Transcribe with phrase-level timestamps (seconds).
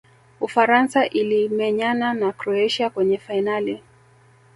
[0.41, 3.83] ufaransa ilimenyana na croatia kwenye fainali